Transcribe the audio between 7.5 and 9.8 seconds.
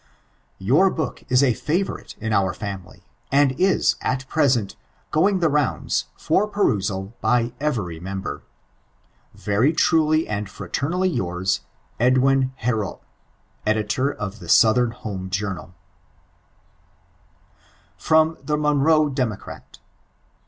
eveiy member. Very